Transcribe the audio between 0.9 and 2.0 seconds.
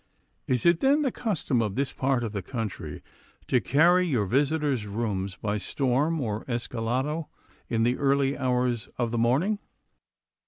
the custom of this